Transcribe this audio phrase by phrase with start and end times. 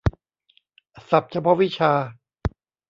[1.09, 1.93] ศัพท์เฉพาะวิชา